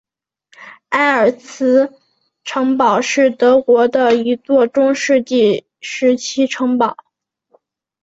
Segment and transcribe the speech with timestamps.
[0.89, 1.93] 埃尔茨
[2.43, 6.97] 城堡是德国的一座中世纪时期城堡。